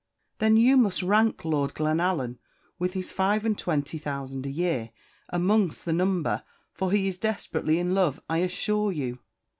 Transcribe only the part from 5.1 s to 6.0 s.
amongst the